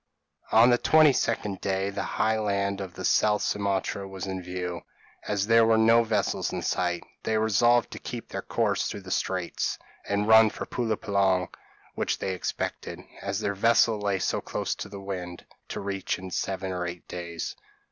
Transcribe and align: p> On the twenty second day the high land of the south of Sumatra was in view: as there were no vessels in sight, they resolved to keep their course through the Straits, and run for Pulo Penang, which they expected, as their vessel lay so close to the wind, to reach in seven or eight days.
p> 0.49 0.57
On 0.57 0.71
the 0.71 0.79
twenty 0.79 1.13
second 1.13 1.61
day 1.61 1.91
the 1.91 2.01
high 2.01 2.39
land 2.39 2.81
of 2.81 2.95
the 2.95 3.05
south 3.05 3.41
of 3.41 3.45
Sumatra 3.45 4.07
was 4.07 4.25
in 4.25 4.41
view: 4.41 4.81
as 5.27 5.45
there 5.45 5.63
were 5.63 5.77
no 5.77 6.03
vessels 6.03 6.51
in 6.51 6.63
sight, 6.63 7.03
they 7.21 7.37
resolved 7.37 7.91
to 7.91 7.99
keep 7.99 8.27
their 8.29 8.41
course 8.41 8.87
through 8.87 9.01
the 9.01 9.11
Straits, 9.11 9.77
and 10.09 10.27
run 10.27 10.49
for 10.49 10.65
Pulo 10.65 10.95
Penang, 10.95 11.49
which 11.93 12.17
they 12.17 12.33
expected, 12.33 12.99
as 13.21 13.41
their 13.41 13.53
vessel 13.53 13.99
lay 13.99 14.17
so 14.17 14.41
close 14.41 14.73
to 14.73 14.89
the 14.89 14.99
wind, 14.99 15.45
to 15.67 15.79
reach 15.79 16.17
in 16.17 16.31
seven 16.31 16.71
or 16.71 16.87
eight 16.87 17.07
days. 17.07 17.55